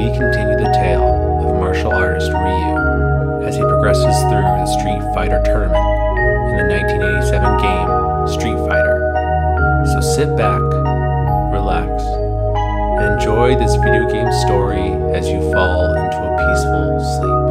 [0.00, 1.12] we continue the tale
[1.44, 5.84] of martial artist Ryu as he progresses through the Street Fighter tournament
[6.48, 7.90] in the 1987 game
[8.32, 8.96] Street Fighter.
[9.92, 10.62] So sit back,
[11.52, 12.00] relax,
[12.96, 17.49] and enjoy this video game story as you fall into a peaceful sleep.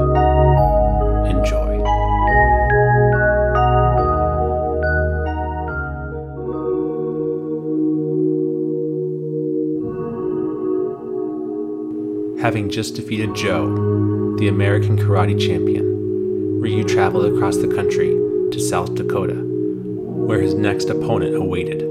[12.42, 18.96] Having just defeated Joe, the American karate champion, Ryu traveled across the country to South
[18.96, 21.82] Dakota, where his next opponent awaited.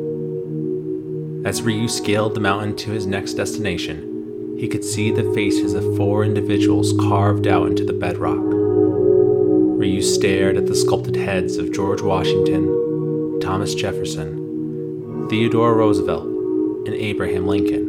[1.47, 5.97] As Ryu scaled the mountain to his next destination, he could see the faces of
[5.99, 8.41] four individuals carved out into the bedrock.
[8.41, 16.25] Ryu stared at the sculpted heads of George Washington, Thomas Jefferson, Theodore Roosevelt,
[16.87, 17.88] and Abraham Lincoln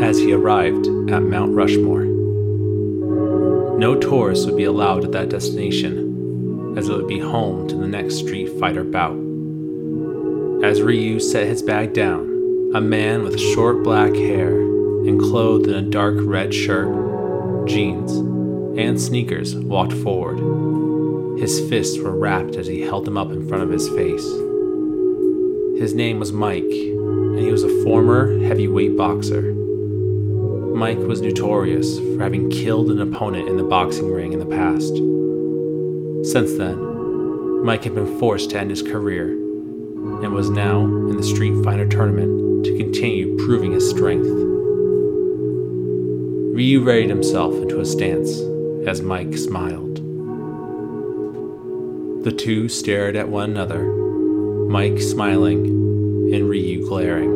[0.00, 2.04] as he arrived at Mount Rushmore.
[3.78, 7.86] No tourists would be allowed at that destination, as it would be home to the
[7.86, 9.16] next Street Fighter bout.
[10.64, 15.74] As Ryu set his bag down, a man with short black hair and clothed in
[15.74, 16.88] a dark red shirt,
[17.66, 18.12] jeans,
[18.78, 20.38] and sneakers walked forward.
[21.38, 24.26] His fists were wrapped as he held them up in front of his face.
[25.78, 29.55] His name was Mike, and he was a former heavyweight boxer.
[30.76, 34.94] Mike was notorious for having killed an opponent in the boxing ring in the past.
[36.30, 41.22] Since then, Mike had been forced to end his career and was now in the
[41.22, 44.28] Street Fighter tournament to continue proving his strength.
[46.54, 48.38] Ryu readied himself into a stance
[48.86, 49.96] as Mike smiled.
[52.22, 53.82] The two stared at one another,
[54.68, 55.64] Mike smiling
[56.34, 57.32] and Ryu glaring.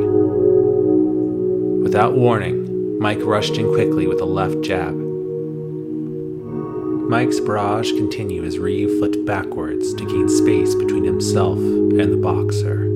[1.82, 2.69] Without warning,
[3.00, 4.94] Mike rushed in quickly with a left jab.
[7.08, 12.90] Mike's barrage continued as Ryu flipped backwards to gain space between himself and the boxer.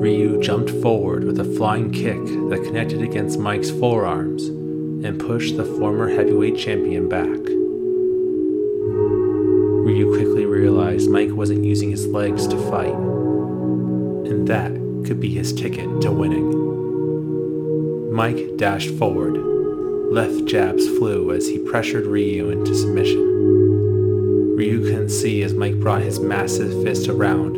[0.00, 5.64] Ryu jumped forward with a flying kick that connected against Mike's forearms and pushed the
[5.64, 7.38] former heavyweight champion back.
[9.86, 14.72] Ryu quickly realized Mike wasn't using his legs to fight, and that
[15.06, 16.83] could be his ticket to winning.
[18.14, 19.36] Mike dashed forward.
[20.12, 24.54] Left jabs flew as he pressured Ryu into submission.
[24.54, 27.56] Ryu couldn't see as Mike brought his massive fist around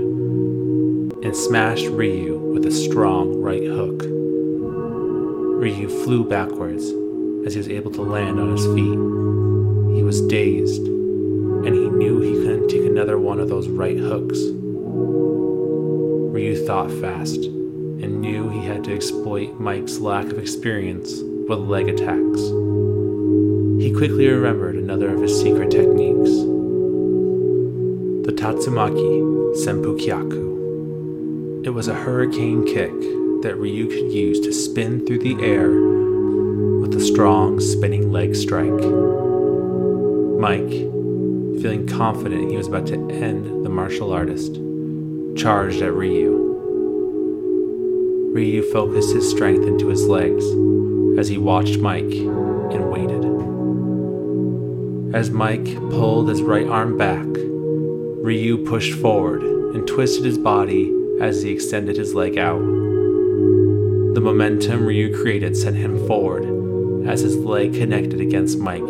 [1.22, 4.02] and smashed Ryu with a strong right hook.
[5.60, 6.86] Ryu flew backwards
[7.46, 9.94] as he was able to land on his feet.
[9.94, 14.38] He was dazed, and he knew he couldn't take another one of those right hooks.
[16.32, 17.44] Ryu thought fast
[18.86, 22.40] to exploit Mike's lack of experience with leg attacks.
[23.82, 26.30] He quickly remembered another of his secret techniques
[28.26, 31.66] the Tatsumaki Senpukyaku.
[31.66, 32.92] It was a hurricane kick
[33.42, 35.68] that Ryu could use to spin through the air
[36.80, 38.70] with a strong spinning leg strike.
[40.40, 40.70] Mike,
[41.60, 44.60] feeling confident he was about to end the martial artist,
[45.36, 46.45] charged at Ryu.
[48.36, 50.44] Ryu focused his strength into his legs
[51.18, 53.24] as he watched Mike and waited.
[55.14, 61.42] As Mike pulled his right arm back, Ryu pushed forward and twisted his body as
[61.42, 62.60] he extended his leg out.
[62.60, 68.82] The momentum Ryu created sent him forward as his leg connected against Mike,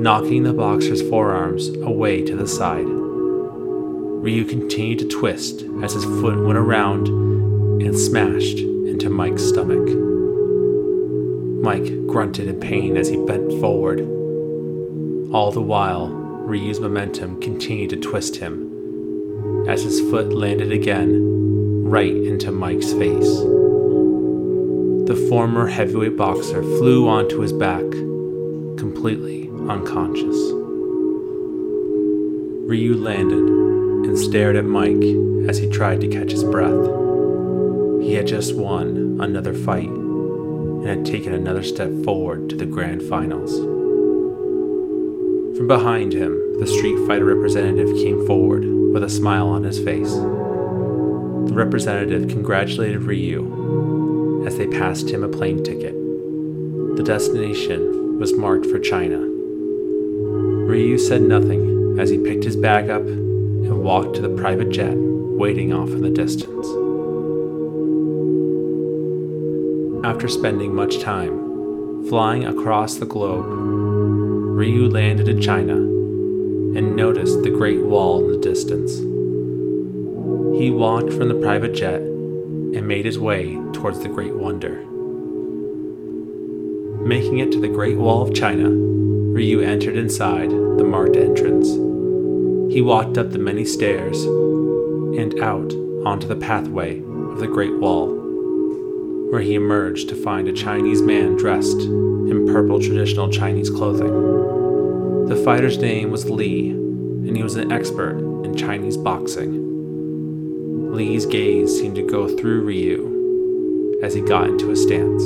[0.00, 2.86] knocking the boxer's forearms away to the side.
[2.86, 7.35] Ryu continued to twist as his foot went around
[7.80, 9.88] and smashed into Mike's stomach.
[11.62, 14.00] Mike grunted in pain as he bent forward.
[15.32, 21.36] All the while, Ryu's momentum continued to twist him as his foot landed again
[21.82, 23.40] right into Mike's face.
[25.06, 27.88] The former heavyweight boxer flew onto his back,
[28.76, 30.36] completely unconscious.
[32.68, 35.04] Ryu landed and stared at Mike
[35.48, 37.05] as he tried to catch his breath.
[38.06, 43.02] He had just won another fight and had taken another step forward to the grand
[43.02, 43.58] finals.
[45.56, 50.12] From behind him, the Street Fighter representative came forward with a smile on his face.
[50.12, 55.94] The representative congratulated Ryu as they passed him a plane ticket.
[56.96, 59.18] The destination was marked for China.
[59.18, 64.94] Ryu said nothing as he picked his bag up and walked to the private jet
[64.94, 66.85] waiting off in the distance.
[70.06, 77.50] After spending much time flying across the globe, Ryu landed in China and noticed the
[77.50, 78.98] Great Wall in the distance.
[80.56, 84.76] He walked from the private jet and made his way towards the Great Wonder.
[87.04, 91.68] Making it to the Great Wall of China, Ryu entered inside the marked entrance.
[92.72, 95.74] He walked up the many stairs and out
[96.06, 98.25] onto the pathway of the Great Wall,
[99.30, 105.26] where he emerged to find a Chinese man dressed in purple traditional Chinese clothing.
[105.26, 110.92] The fighter's name was Lee, and he was an expert in Chinese boxing.
[110.92, 115.24] Lee's gaze seemed to go through Ryu as he got into a stance.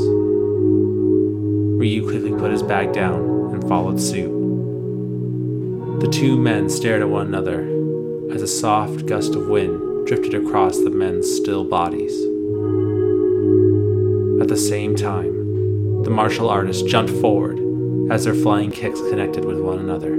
[1.78, 4.30] Ryu quickly put his bag down and followed suit.
[6.00, 7.60] The two men stared at one another
[8.32, 12.18] as a soft gust of wind drifted across the men's still bodies.
[14.40, 17.58] At the same time, the martial artists jumped forward
[18.10, 20.12] as their flying kicks connected with one another.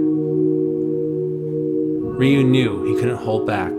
[2.18, 3.72] Ryu knew he couldn't hold back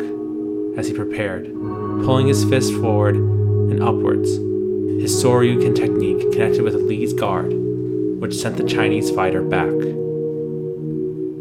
[0.76, 1.46] as he prepared,
[2.04, 4.30] pulling his fist forward and upwards.
[4.30, 7.52] His Shoryuken technique connected with Lee's guard,
[8.20, 9.70] which sent the Chinese fighter back.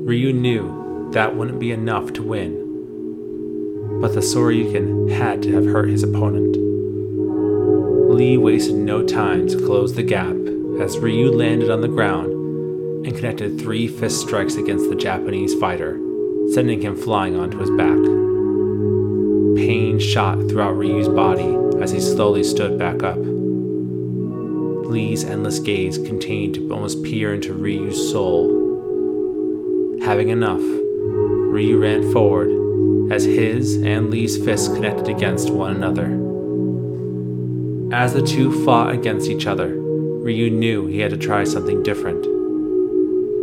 [0.06, 5.90] Ryu knew that wouldn't be enough to win, but the Shoryuken had to have hurt
[5.90, 6.71] his opponent.
[8.12, 10.36] Lee wasted no time to close the gap
[10.82, 12.34] as Ryu landed on the ground
[13.06, 15.98] and connected three fist strikes against the Japanese fighter,
[16.52, 17.98] sending him flying onto his back.
[19.56, 23.18] Pain shot throughout Ryu's body as he slowly stood back up.
[23.18, 28.60] Lee's endless gaze continued to almost peer into Ryu's soul.
[30.04, 36.31] Having enough, Ryu ran forward as his and Lee's fists connected against one another.
[37.92, 42.26] As the two fought against each other, Ryu knew he had to try something different.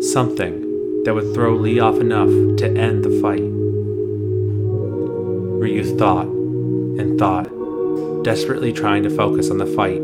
[0.03, 3.43] Something that would throw Lee off enough to end the fight.
[5.61, 7.50] Ryu thought and thought,
[8.25, 10.00] desperately trying to focus on the fight,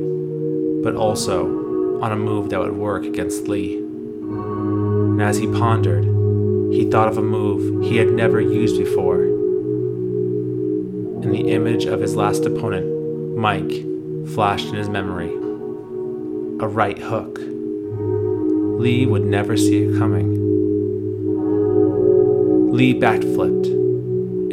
[0.82, 3.78] but also on a move that would work against Lee.
[3.78, 6.04] And as he pondered,
[6.70, 9.22] he thought of a move he had never used before.
[11.22, 13.93] And the image of his last opponent, Mike,
[14.32, 15.30] flashed in his memory.
[16.60, 17.38] A right hook.
[18.80, 20.34] Lee would never see it coming.
[22.72, 23.66] Lee backflipped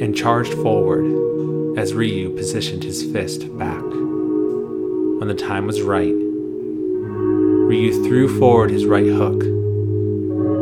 [0.02, 3.82] and charged forward as Ryu positioned his fist back.
[3.82, 6.14] When the time was right,
[7.68, 9.44] Ryu threw forward his right hook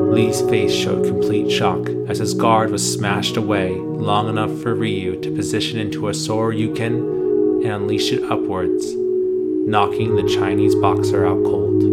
[0.09, 5.21] Lee's face showed complete shock as his guard was smashed away long enough for Ryu
[5.21, 7.28] to position into a Shoryuken
[7.63, 11.83] and unleash it upwards, knocking the Chinese boxer out cold.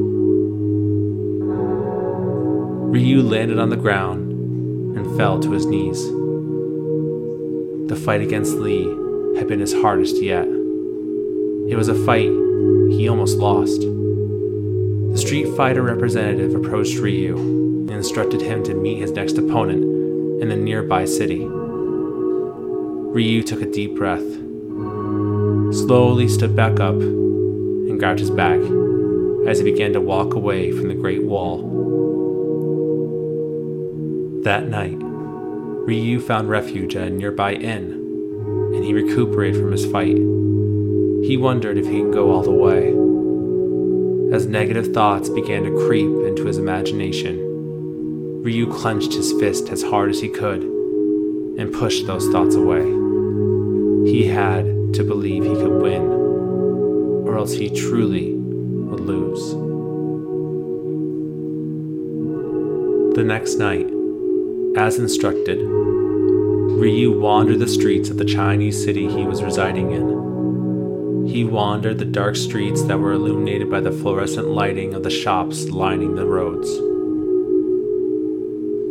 [2.93, 4.33] Ryu landed on the ground
[4.97, 6.03] and fell to his knees.
[7.89, 8.85] The fight against Lee
[9.37, 10.47] had been his hardest yet.
[10.47, 12.31] It was a fight
[12.91, 13.81] he almost lost.
[13.81, 19.83] The Street Fighter representative approached Ryu and instructed him to meet his next opponent
[20.43, 21.45] in the nearby city.
[23.17, 24.46] Ryu took a deep breath,
[25.73, 28.61] slowly stood back up, and grabbed his bag
[29.47, 31.63] as he began to walk away from the Great Wall.
[34.43, 37.93] That night, Ryu found refuge at a nearby inn,
[38.75, 40.17] and he recuperated from his fight.
[40.17, 42.95] He wondered if he could go all the way.
[44.35, 50.11] As negative thoughts began to creep into his imagination, Ryu clenched his fist as hard
[50.11, 52.83] as he could and pushed those thoughts away.
[54.11, 56.03] He had to believe he could win,
[57.27, 59.55] or else he truly would lose.
[63.17, 63.91] The next night,
[64.77, 71.27] as instructed, Ryu wandered the streets of the Chinese city he was residing in.
[71.27, 75.71] He wandered the dark streets that were illuminated by the fluorescent lighting of the shops
[75.71, 76.69] lining the roads.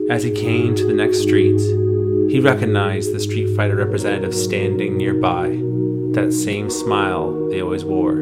[0.09, 1.59] As he came to the next street,
[2.31, 5.49] he recognized the Street Fighter representative standing nearby,
[6.15, 8.15] that same smile they always wore.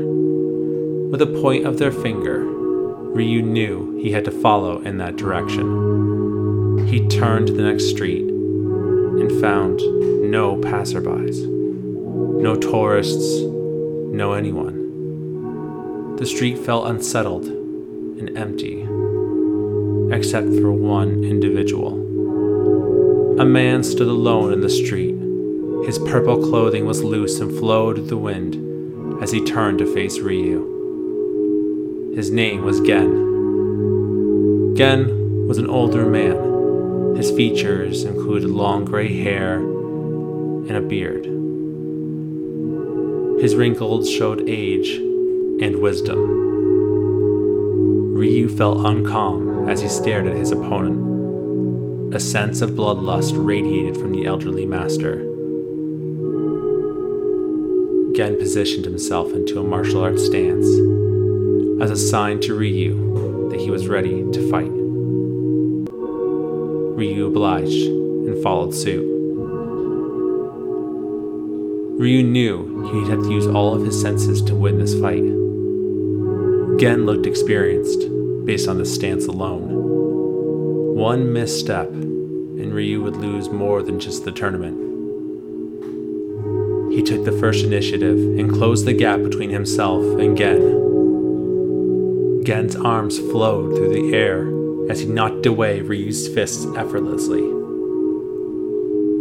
[1.11, 6.87] With a point of their finger, Ryu knew he had to follow in that direction.
[6.87, 9.79] He turned to the next street and found
[10.29, 16.15] no passerbys, no tourists, no anyone.
[16.17, 18.81] The street felt unsettled and empty
[20.11, 21.99] except for one individual.
[23.39, 25.12] A man stood alone in the street.
[25.85, 32.13] His purple clothing was loose and flowed the wind as he turned to face Ryu.
[32.15, 34.75] His name was Gen.
[34.75, 37.15] Gen was an older man.
[37.17, 41.25] His features included long gray hair and a beard.
[43.41, 44.91] His wrinkles showed age
[45.61, 46.43] and wisdom.
[48.13, 52.15] Ryu felt uncalm as he stared at his opponent.
[52.15, 55.32] A sense of bloodlust radiated from the elderly master.
[58.13, 60.67] Gen positioned himself into a martial arts stance
[61.81, 64.69] as a sign to Ryu that he was ready to fight.
[66.95, 69.03] Ryu obliged and followed suit.
[71.99, 75.23] Ryu knew he'd have to use all of his senses to win this fight.
[76.79, 78.07] Gen looked experienced,
[78.45, 79.73] based on the stance alone.
[80.95, 84.92] One misstep, and Ryu would lose more than just the tournament.
[86.93, 90.83] He took the first initiative and closed the gap between himself and Gen.
[92.45, 94.47] Gen's arms flowed through the air
[94.91, 97.41] as he knocked away Ryu's fists effortlessly.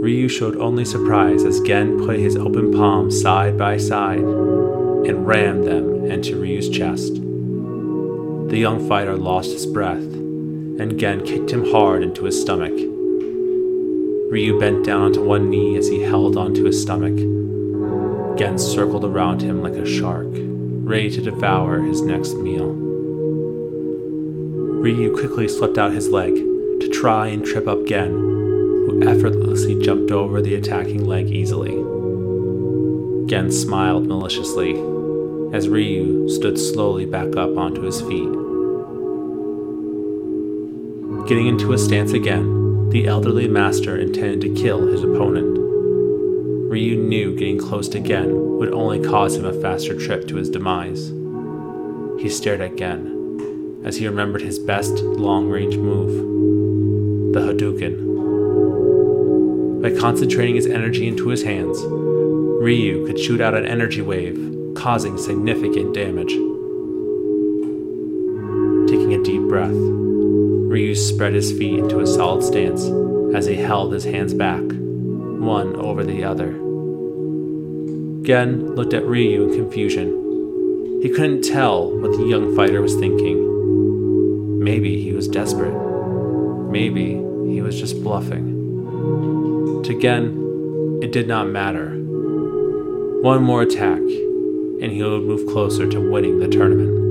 [0.02, 5.64] Ryu showed only surprise as Gen put his open palms side by side and rammed
[5.64, 7.14] them into Ryu's chest.
[7.14, 12.74] The young fighter lost his breath, and Gen kicked him hard into his stomach.
[14.30, 17.18] Ryu bent down onto one knee as he held onto his stomach.
[18.36, 22.72] Gen circled around him like a shark, ready to devour his next meal.
[24.82, 30.10] Ryu quickly slipped out his leg to try and trip up Gen, who effortlessly jumped
[30.10, 31.70] over the attacking leg easily.
[33.28, 34.72] Gen smiled maliciously
[35.52, 38.32] as Ryu stood slowly back up onto his feet.
[41.28, 45.51] Getting into a stance again, the elderly master intended to kill his opponent.
[46.72, 51.10] Ryu knew getting close Gen would only cause him a faster trip to his demise.
[52.18, 57.92] He stared at Gen as he remembered his best long range move, the Hadouken.
[59.82, 65.18] By concentrating his energy into his hands, Ryu could shoot out an energy wave, causing
[65.18, 66.32] significant damage.
[68.88, 72.86] Taking a deep breath, Ryu spread his feet into a solid stance
[73.36, 76.61] as he held his hands back, one over the other.
[78.22, 81.00] Gen looked at Ryu in confusion.
[81.02, 84.62] He couldn't tell what the young fighter was thinking.
[84.62, 85.74] Maybe he was desperate.
[86.70, 87.14] Maybe
[87.52, 89.82] he was just bluffing.
[89.82, 91.90] To Gen, it did not matter.
[93.22, 97.02] One more attack, and he would move closer to winning the tournament.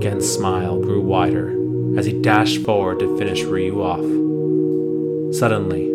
[0.00, 1.50] Gen's smile grew wider
[1.98, 4.04] as he dashed forward to finish Ryu off.
[5.34, 5.89] Suddenly,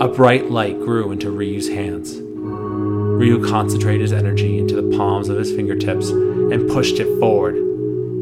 [0.00, 2.18] a bright light grew into Ryu's hands.
[2.18, 7.56] Ryu concentrated his energy into the palms of his fingertips and pushed it forward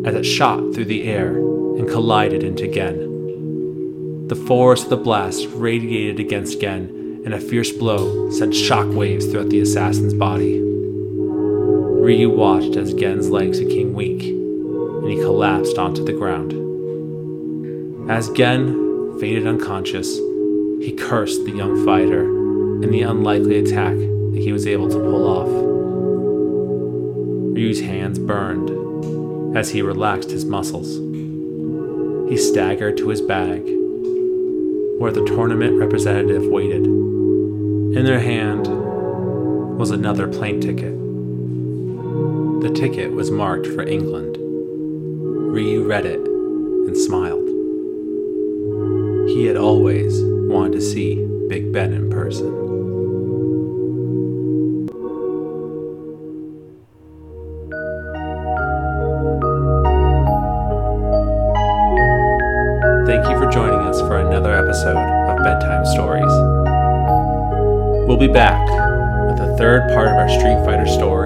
[0.05, 4.27] as it shot through the air and collided into Gen.
[4.27, 9.51] The force of the blast radiated against Gen, and a fierce blow sent shockwaves throughout
[9.51, 10.59] the assassin's body.
[10.61, 16.51] Ryu watched as Gen's legs became weak, and he collapsed onto the ground.
[18.11, 20.19] As Gen faded unconscious,
[20.81, 25.27] he cursed the young fighter and the unlikely attack that he was able to pull
[25.27, 25.49] off.
[27.55, 30.97] Ryu's hands burned as he relaxed his muscles.
[32.31, 33.63] He staggered to his bag
[34.99, 36.85] where the tournament representative waited.
[36.85, 38.69] In their hand
[39.77, 40.97] was another plane ticket.
[42.63, 44.37] The ticket was marked for England.
[44.39, 47.49] Ryu read it and smiled.
[49.31, 51.17] He had always wanted to see
[51.49, 52.47] Big Ben in person.
[63.07, 66.25] Thank you for joining us for another episode of Bedtime Stories.
[68.07, 68.67] We'll be back
[69.29, 71.18] with the third part of our Street Fighter story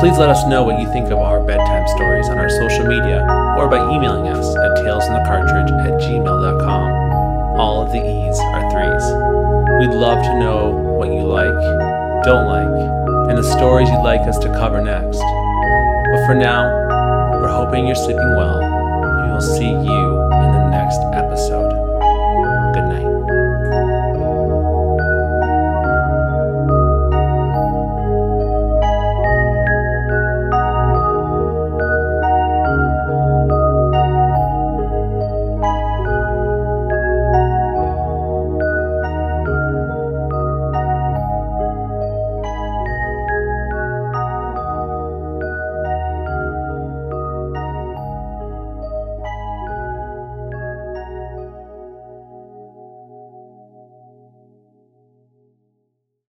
[0.00, 3.20] Please let us know what you think of our bedtime stories on our social media
[3.58, 7.60] or by emailing us at talesinthecartridge at gmail.com.
[7.60, 9.04] All of the E's are threes.
[9.78, 11.52] We'd love to know what you like,
[12.24, 15.18] don't like, and the stories you'd like us to cover next.
[15.18, 16.64] But for now,
[17.38, 18.58] we're hoping you're sleeping well,
[19.28, 20.19] we'll see you